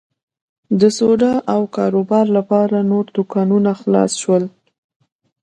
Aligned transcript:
د 0.79 0.81
سودا 0.97 1.33
او 1.53 1.61
کاروبار 1.75 2.25
لپاره 2.37 2.77
نور 2.91 3.05
دوکانونه 3.15 3.71
خلاص 3.81 4.11
شول. 4.21 4.43